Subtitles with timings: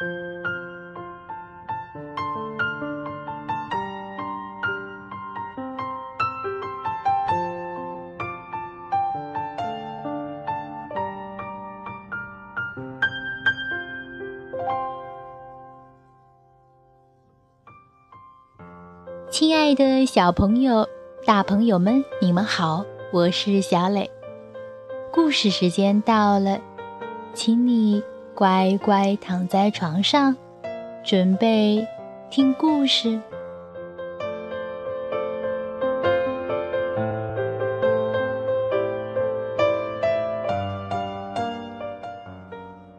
[0.00, 0.08] 亲
[19.54, 20.88] 爱的小朋友、
[21.26, 24.10] 大朋友们，你们好，我是小磊。
[25.12, 26.58] 故事时间到了，
[27.34, 28.02] 请你
[28.40, 30.34] 乖乖躺在床上，
[31.04, 31.86] 准备
[32.30, 33.20] 听故事。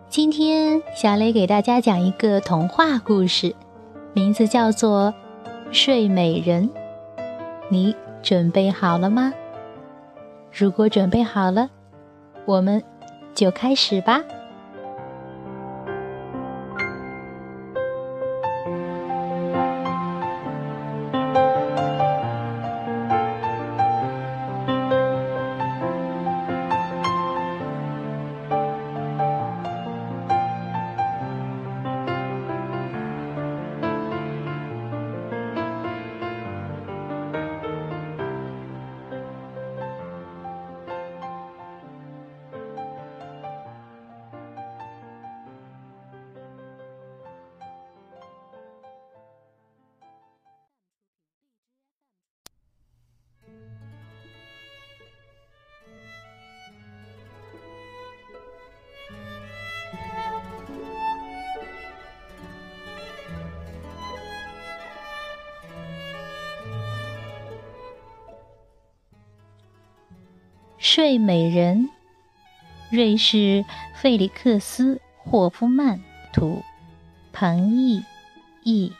[0.08, 3.56] 今天，小磊给大家讲一个童话故事，
[4.14, 5.12] 名字叫做。
[5.72, 6.70] 睡美人，
[7.70, 9.34] 你准备好了吗？
[10.52, 11.72] 如果准备好了，
[12.46, 12.84] 我们
[13.34, 14.22] 就开始吧。
[70.84, 71.92] 睡美人，
[72.90, 73.64] 瑞士
[73.94, 76.02] 费里克斯·霍夫曼
[76.34, 76.64] 图，
[77.32, 78.04] 彭毅
[78.64, 78.92] 译。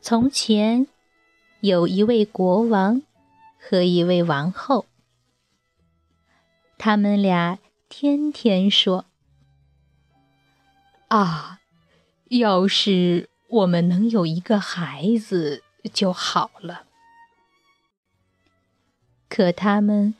[0.00, 0.86] 从前，
[1.60, 3.02] 有一位国王
[3.58, 4.86] 和一位王后，
[6.78, 7.58] 他们俩
[7.90, 9.04] 天天说
[11.08, 11.60] ：“啊，
[12.30, 15.62] 要是……”我们能有一个孩子
[15.92, 16.86] 就好了，
[19.28, 20.14] 可他们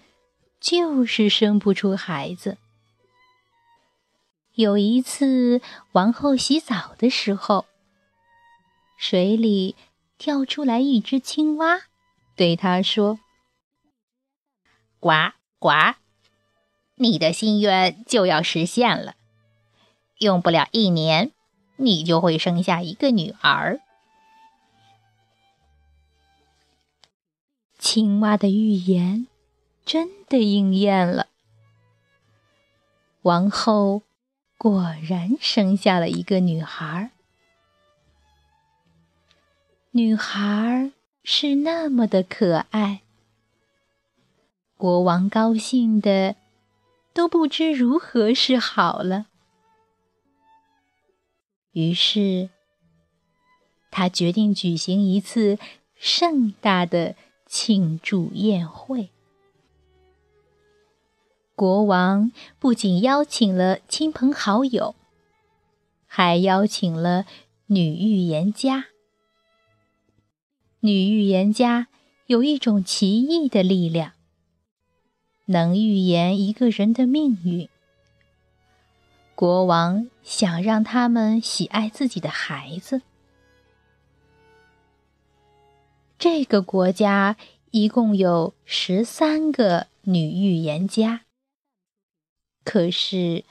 [0.60, 2.58] 就是生不出孩子。
[4.54, 5.60] 有一次，
[5.92, 7.66] 王后洗澡的时候，
[8.96, 9.74] 水里
[10.16, 11.82] 跳出来一只青蛙，
[12.36, 13.18] 对她说
[15.00, 15.10] ：“呱
[15.58, 15.96] 呱，
[16.94, 19.16] 你的心愿就要实现了，
[20.18, 21.32] 用不了一年。”
[21.76, 23.80] 你就会生下一个女儿。
[27.78, 29.26] 青蛙的预言
[29.84, 31.26] 真的应验了，
[33.22, 34.02] 王后
[34.56, 37.10] 果然生下了一个女孩。
[39.90, 40.92] 女孩
[41.22, 43.02] 是那么的可爱，
[44.76, 46.36] 国王高兴的
[47.12, 49.26] 都不知如何是好了。
[51.74, 52.50] 于是，
[53.90, 55.58] 他决定举行一次
[55.96, 59.10] 盛大的庆祝宴会。
[61.56, 64.94] 国王不仅邀请了亲朋好友，
[66.06, 67.26] 还邀请了
[67.66, 68.86] 女预言家。
[70.80, 71.88] 女预言家
[72.26, 74.12] 有一种奇异的力量，
[75.46, 77.68] 能预言一个人的命运。
[79.34, 83.02] 国王想让他们喜爱自己的孩子。
[86.18, 87.36] 这个国家
[87.70, 91.22] 一共有十三个女预言家，
[92.64, 93.44] 可是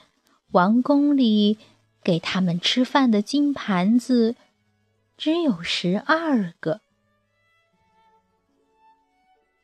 [0.51, 1.57] 王宫里
[2.01, 4.35] 给他们吃饭的金盘子
[5.17, 6.79] 只有十二个，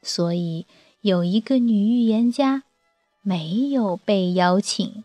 [0.03, 0.67] 所以
[1.01, 2.63] 有一个女预言家
[3.21, 5.03] 没有被邀请。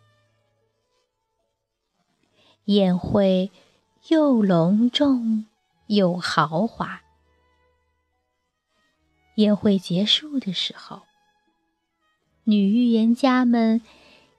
[2.67, 3.51] 宴会
[4.09, 5.47] 又隆重
[5.87, 7.03] 又豪华。
[9.37, 11.03] 宴会结束的时候，
[12.45, 13.83] 女预言家们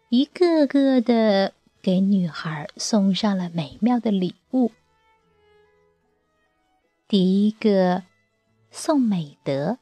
[0.10, 4.72] 一个个的给女孩送上了美妙的礼物。
[7.08, 8.04] 第一个
[8.72, 9.78] 送美德，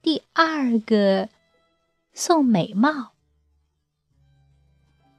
[0.00, 1.28] 第二个
[2.14, 3.12] 送美貌，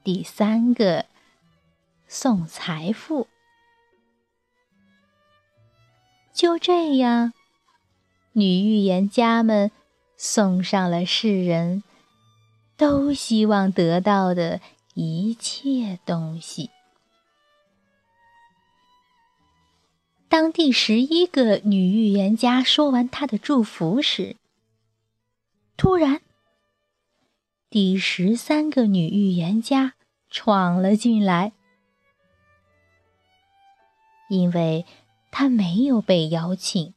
[0.04, 1.06] 第三个。
[2.08, 3.28] 送财富，
[6.34, 7.34] 就这样，
[8.34, 9.72] 女预言家们
[10.16, 11.84] 送上了世人
[12.78, 14.62] 都希望得到的
[14.94, 16.70] 一切东西。
[20.28, 24.36] 当第十一个女预言家说完她的祝福时，
[25.78, 26.22] 突然，
[27.70, 29.94] 第十三个女预言家
[30.30, 31.54] 闯了进来，
[34.28, 34.86] 因为
[35.32, 36.94] 他没有被邀请，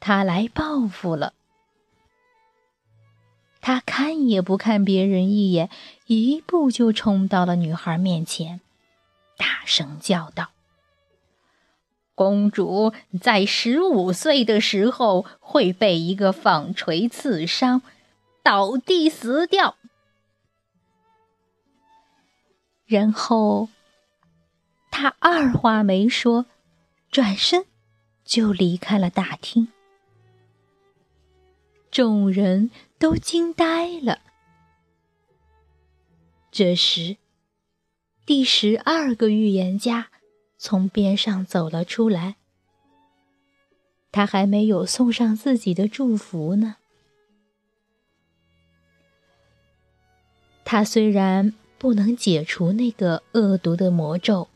[0.00, 1.32] 他来报复了。
[3.60, 5.68] 他看也不看别人一眼，
[6.06, 8.60] 一步就冲到了女孩面前，
[9.36, 10.50] 大声叫道
[12.14, 17.82] ：“公主在十五岁的时候会被一个纺锤刺伤。”
[18.46, 19.74] 倒地死掉，
[22.84, 23.68] 然后
[24.98, 26.46] 他二话没说，
[27.10, 27.66] 转身
[28.24, 29.68] 就离开了大厅。
[31.90, 34.20] 众人都惊呆了。
[36.50, 37.18] 这时，
[38.24, 40.08] 第十二个预言家
[40.56, 42.36] 从边上走了出来，
[44.10, 46.76] 他还没有送上自己的祝福呢。
[50.64, 54.48] 他虽然不能解除那个恶毒的魔咒，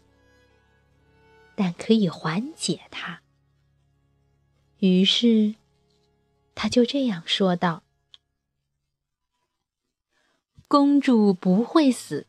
[1.62, 3.20] 但可以缓解它。
[4.78, 5.56] 于是，
[6.54, 7.82] 他就这样说道
[10.66, 12.26] ：“公主不会死，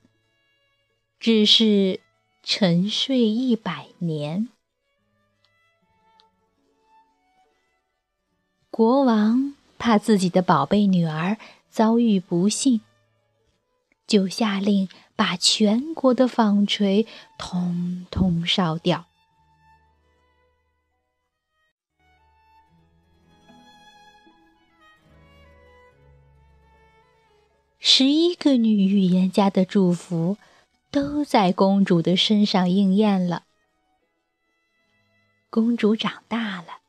[1.17, 2.01] 只是
[2.43, 4.49] 沉睡一百年。”
[8.69, 11.37] 国王怕自己的宝贝女儿
[11.69, 12.81] 遭遇不幸。
[14.05, 17.07] 就下令把全国的纺锤
[17.37, 19.05] 通通烧掉。
[27.83, 30.37] 十一个女预言家的祝福
[30.91, 33.45] 都在公主的身上应验了。
[35.49, 36.81] 公主长大了，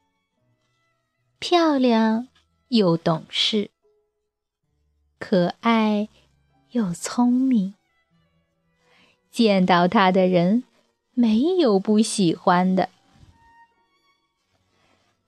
[1.39, 2.29] 漂亮
[2.69, 3.71] 又懂事，
[5.19, 6.09] 可爱。
[6.73, 7.75] 又聪明，
[9.31, 10.65] 见到他的人
[11.13, 12.89] 没有不喜欢的。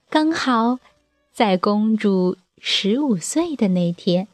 [0.09, 0.79] 刚好
[1.35, 4.27] 在公主十五岁的那天，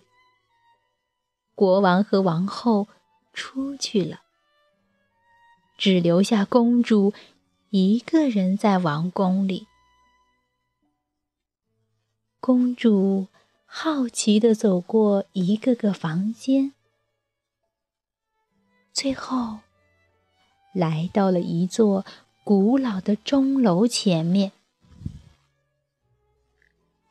[1.61, 2.89] 国王和王后
[3.35, 4.23] 出去了，
[5.77, 7.13] 只留下公主
[7.69, 9.67] 一个人在王宫里。
[12.41, 13.27] 公主
[13.67, 16.73] 好奇的走过一个个房间。
[18.95, 19.59] 最后，
[20.73, 22.07] 来到了一座
[22.43, 24.53] 古老的钟楼前面。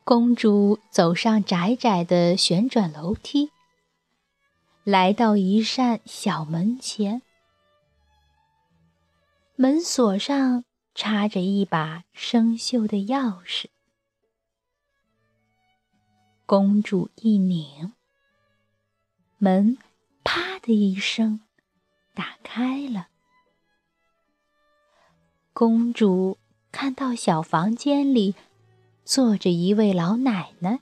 [0.04, 3.52] 公主走上窄窄的旋转楼梯，
[4.90, 7.22] 来到一扇小门前，
[9.56, 10.66] 门锁上
[10.96, 13.68] 插着一把生锈的钥匙。
[16.48, 17.94] 公主一拧，
[19.38, 19.78] 门
[20.26, 21.42] “啪”的一声。
[22.16, 23.10] 打开了，
[25.54, 26.40] 公主
[26.72, 28.34] 看到小房间里
[29.06, 30.80] 坐着一位老奶奶，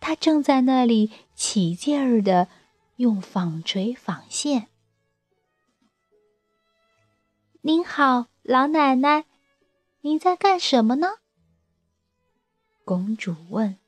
[0.00, 2.48] 她正在那里起劲儿的
[2.96, 4.68] 用纺锤纺线。
[7.62, 9.24] 您好，老奶奶，
[10.02, 11.18] 您在干什么呢？
[12.84, 13.78] 公主问。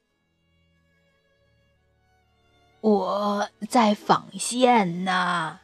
[2.81, 5.61] 我在纺线呢。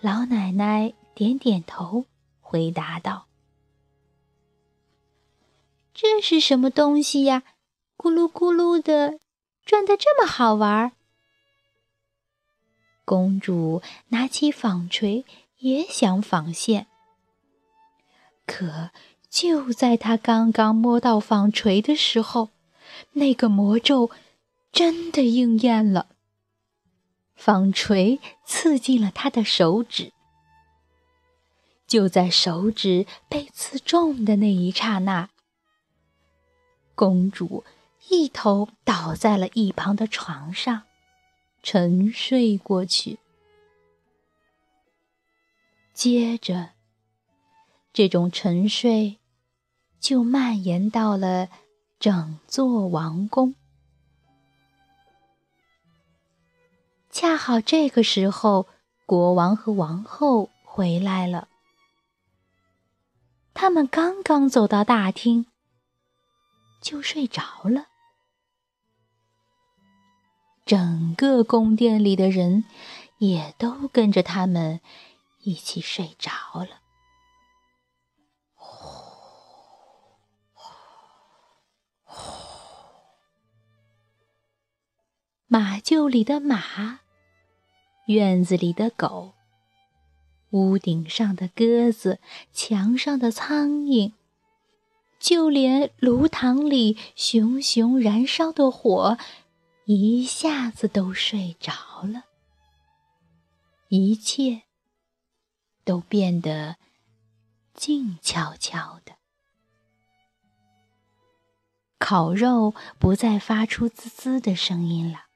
[0.00, 2.06] 老奶奶点点头，
[2.40, 3.26] 回答道
[5.94, 7.42] ：“这是什么东西呀？
[7.98, 9.18] 咕噜咕噜的，
[9.64, 10.92] 转的这么好玩。”
[13.04, 15.24] 公主拿起纺锤，
[15.58, 16.86] 也想纺线。
[18.46, 18.90] 可
[19.28, 22.50] 就在她刚刚摸到纺锤的时候，
[23.12, 24.10] 那个魔咒
[24.70, 26.06] 真的应验了。
[27.34, 30.12] 纺锤刺进了她的手指，
[31.86, 35.30] 就在手指被刺中的那一刹那，
[36.94, 37.64] 公主
[38.10, 40.84] 一头倒在了一旁的床上，
[41.62, 43.18] 沉睡过去。
[45.92, 46.70] 接着，
[47.92, 49.18] 这种沉睡
[50.00, 51.48] 就蔓延到了
[51.98, 53.54] 整座王宫。
[57.10, 58.68] 恰好这个时候，
[59.04, 61.48] 国王和王后回来了。
[63.52, 65.46] 他们刚刚走到大厅，
[66.80, 67.88] 就睡着了。
[70.68, 72.66] 整个宫殿里的人
[73.16, 74.82] 也都跟着他们
[75.40, 76.82] 一起睡着了。
[85.46, 87.00] 马厩里的马，
[88.08, 89.32] 院子里的狗，
[90.50, 92.20] 屋顶上的鸽子，
[92.52, 94.12] 墙上的苍蝇，
[95.18, 99.16] 就连炉膛里熊熊燃烧的火，
[99.90, 102.24] 一下子都睡着了。
[103.88, 104.64] 一切
[105.82, 106.76] 都变得
[107.72, 109.14] 静悄悄的，
[111.98, 115.28] 烤肉不再发出滋滋的声音了。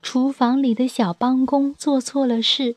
[0.00, 2.76] 厨房里的小帮工做错了事，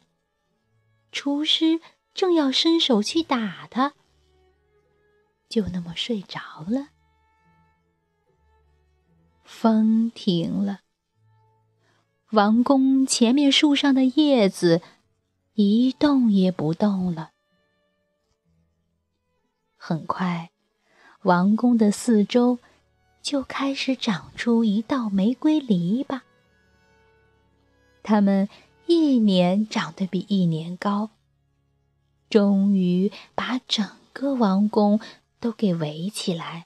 [1.11, 1.79] 厨师
[2.15, 3.93] 正要伸手去打他，
[5.47, 6.92] 就那么睡着了。
[9.55, 10.81] 风停了，
[12.31, 14.81] 王宫前面树上的叶子
[15.53, 17.31] 一动也不动了。
[19.77, 20.51] 很快，
[21.21, 22.59] 王宫的四周
[23.21, 26.21] 就开始长出一道玫瑰篱笆。
[28.01, 28.49] 它们
[28.85, 31.11] 一年长得比一年高，
[32.29, 34.99] 终于把整个王宫
[35.39, 36.65] 都给围起来，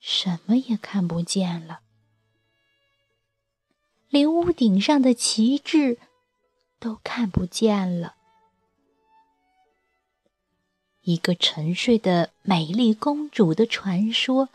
[0.00, 1.80] 什么也看不见了，
[4.14, 5.98] 连屋顶上的旗帜
[6.78, 8.14] 都看不见了。
[11.00, 14.50] 一个沉睡的美丽公主的传说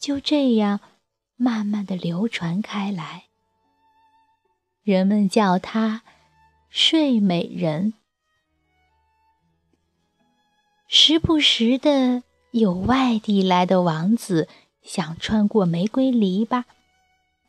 [0.00, 0.80] 就这样
[1.36, 3.26] 慢慢的流传开来。
[4.82, 6.02] 人们叫她
[6.68, 7.94] “睡美人”。
[10.88, 14.48] 时不时的有外地来的王子
[14.82, 16.64] 想穿过玫瑰篱笆，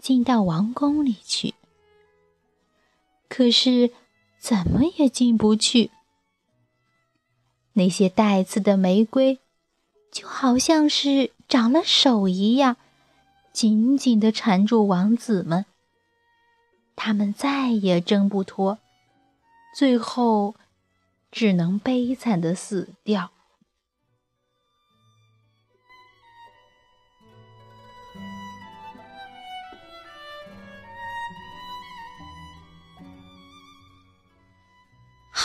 [0.08, 1.54] 进到王宫里去，
[3.28, 3.92] 可是
[4.40, 5.92] 怎么也进不去。
[7.74, 9.40] 那些带刺的玫瑰，
[10.10, 12.78] 就好像是长了手一样，
[13.52, 15.66] 紧紧的缠住王子们。
[16.96, 18.80] 他们再也挣不脱，
[19.76, 20.56] 最后
[21.30, 23.32] 只能悲惨的死掉。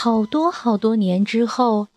[0.03, 1.87] 好多好多年之后，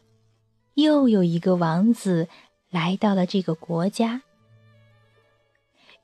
[0.75, 2.29] 又有一个王子
[2.71, 4.23] 来到了这个国家，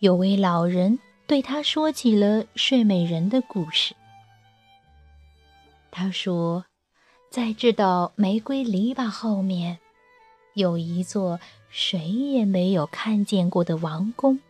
[0.00, 0.99] 有位老人。
[1.28, 3.94] 对他说起了睡美人的故事。
[5.92, 6.64] 他说，
[7.30, 9.78] 在这道玫瑰篱笆后面，
[10.54, 11.38] 有一座
[11.71, 14.40] 谁也没有看见过的王宫，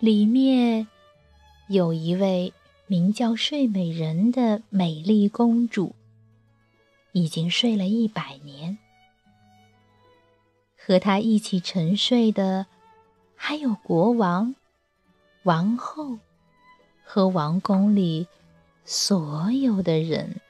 [0.00, 0.88] 里面
[1.68, 2.52] 有一位
[2.86, 5.94] 名叫睡美人的美丽公主，
[7.12, 8.78] 已经睡了一百年。
[10.76, 12.66] 和她一起沉睡的，
[13.34, 14.54] 还有国王。
[15.44, 16.18] 王后
[17.04, 18.26] 和王宫里
[18.84, 20.40] 所有的人，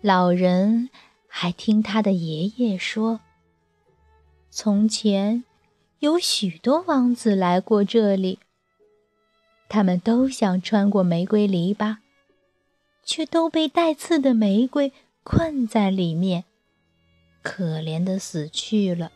[0.00, 0.90] 老人
[1.28, 3.20] 还听他的爷爷说，
[4.50, 5.44] 从前
[6.00, 8.40] 有许多王子来过这里，
[9.68, 11.98] 他们都想穿过玫瑰篱笆，
[13.04, 14.92] 却都被带刺的玫瑰
[15.22, 16.44] 困在里面，
[17.42, 19.12] 可怜的死去了。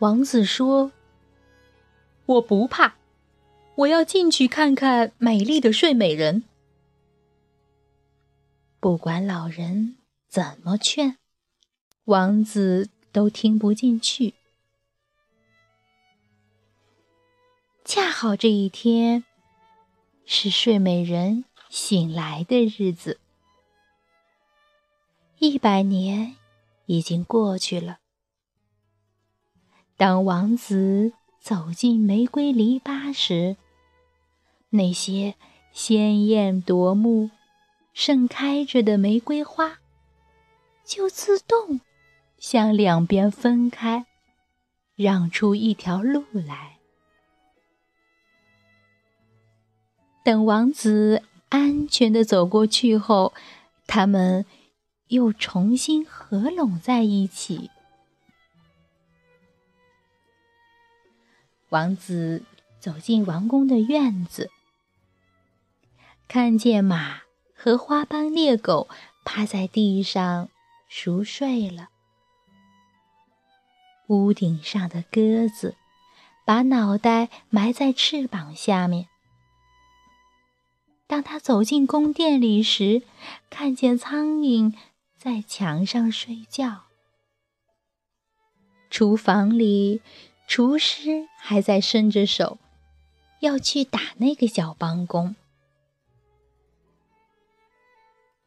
[0.00, 0.92] 王子说
[2.26, 2.96] ：“我不怕，
[3.76, 6.44] 我要进去看看美丽的睡美人。”
[8.78, 9.96] 不管老人
[10.28, 11.16] 怎么劝，
[12.04, 14.34] 王子都听不进去。
[17.86, 19.22] 恰好这一天
[20.24, 23.20] 是睡美人醒来的日子，
[25.38, 26.34] 一百年
[26.86, 27.98] 已经过去了。
[29.96, 33.56] 当王子走进玫瑰篱笆时，
[34.70, 35.36] 那些
[35.72, 37.30] 鲜艳夺目、
[37.92, 39.78] 盛开着的玫瑰花
[40.84, 41.80] 就自动
[42.36, 44.06] 向两边分开，
[44.96, 46.75] 让出一条路来。
[50.26, 53.32] 等王子安全的走过去后，
[53.86, 54.44] 他们
[55.06, 57.70] 又重新合拢在一起。
[61.68, 62.42] 王子
[62.80, 64.50] 走进王宫的院子，
[66.26, 67.20] 看见马
[67.54, 68.88] 和花斑猎狗
[69.24, 70.48] 趴在地上
[70.88, 71.90] 熟睡了。
[74.08, 75.76] 屋顶上的鸽子
[76.44, 79.06] 把脑袋埋在翅膀下面。
[81.16, 83.00] 当他走进宫殿里时，
[83.48, 84.74] 看见苍蝇
[85.16, 86.82] 在墙上睡觉。
[88.90, 90.02] 厨房里，
[90.46, 92.58] 厨师还在伸着手，
[93.40, 95.34] 要去打那个小帮工。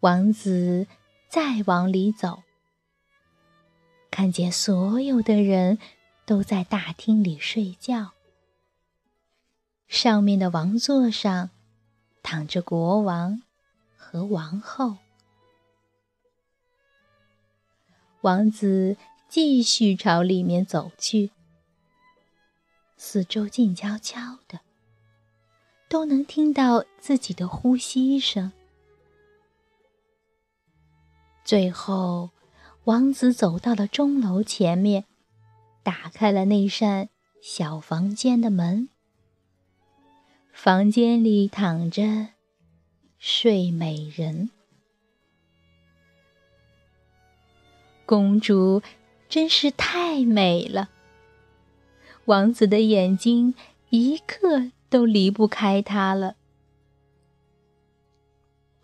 [0.02, 0.86] 王子
[1.28, 2.44] 再往里走，
[4.12, 5.80] 看见所有的人
[6.24, 8.12] 都在大厅里睡觉。
[9.88, 11.50] 上面的王座上
[12.32, 13.42] 躺着国王
[13.98, 14.98] 和王后。
[18.22, 21.32] 王子继续朝里面走去，
[22.98, 24.60] 四周静悄悄的，
[25.90, 28.52] 都能听到自己的呼吸声。
[31.44, 32.30] 最后，
[32.84, 35.06] 王子走到了钟楼前面，
[35.82, 37.10] 打开了那扇
[37.42, 38.90] 小房间的门。
[40.52, 42.30] 房间里躺着
[43.18, 44.50] 睡美人，
[48.06, 48.82] 公主
[49.28, 50.90] 真是太美了。
[52.26, 53.56] 王子的眼睛
[53.90, 56.36] 一刻都离不开她了。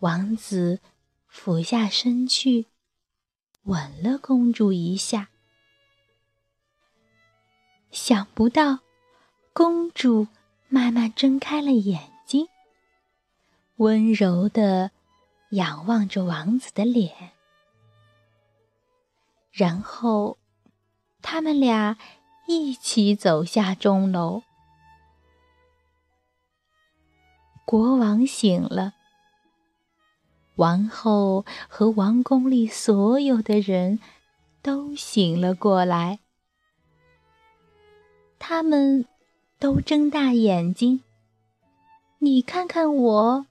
[0.00, 0.80] 王子。
[1.28, 2.64] 俯下身去，
[3.64, 5.28] 吻了公主一下。
[7.90, 8.78] 想不到，
[9.52, 10.28] 公主
[10.68, 12.48] 慢慢睁开了眼睛，
[13.76, 14.90] 温柔的
[15.50, 17.32] 仰望着王子的脸。
[19.52, 20.38] 然后，
[21.22, 21.96] 他们俩
[22.46, 24.42] 一起走下钟楼。
[27.64, 28.94] 国王醒了。
[30.56, 33.98] 王后和王宫里所有的人
[34.62, 36.20] 都醒了过来，
[38.38, 39.06] 他们
[39.58, 41.02] 都睁大眼睛，
[42.18, 43.46] 你看看我，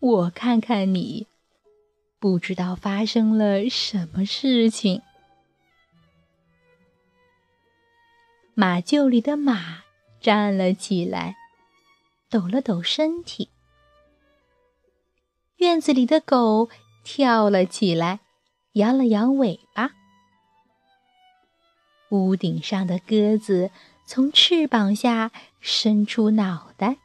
[0.00, 1.28] 我看看你，
[2.18, 5.02] 不知道发生了什么事情。
[8.54, 9.84] 马厩里的马
[10.20, 11.36] 站了起来，
[12.28, 13.48] 抖了抖身体。
[15.58, 16.68] 院子里的狗
[17.04, 18.18] 跳了起来，
[18.72, 19.92] 摇了摇尾巴。
[22.10, 23.70] 屋顶上的鸽子
[24.12, 26.96] 从翅膀下伸出脑袋，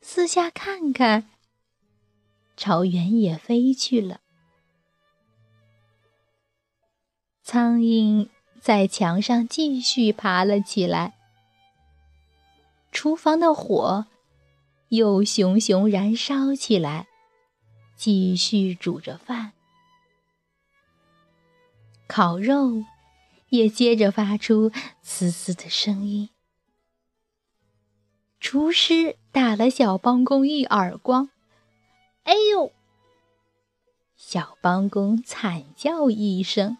[0.00, 1.30] 四下看看，
[2.56, 4.20] 朝原野飞去了。
[7.44, 8.28] 苍蝇
[8.60, 11.14] 在墙上继续爬了起来。
[12.90, 14.06] 厨房的火
[14.88, 17.06] 又熊熊燃烧起来。
[17.94, 19.52] 继续煮着饭，
[22.08, 22.82] 烤肉
[23.48, 26.30] 也接着发出嘶嘶的声音。
[28.38, 31.30] 厨师打了小帮工一耳光
[32.24, 32.72] ，“哎呦！”
[34.16, 36.78] 小帮工惨叫一声。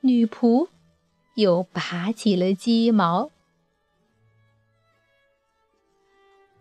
[0.00, 0.68] 女仆
[1.34, 3.30] 又拔起了鸡毛。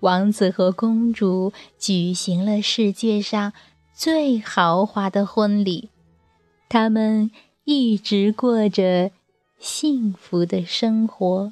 [0.02, 3.54] 王子和公主举行了世界上
[3.94, 5.90] 最豪华的婚礼，
[6.70, 7.32] 他们
[7.70, 9.12] 一直过着
[9.60, 11.52] 幸福的生活。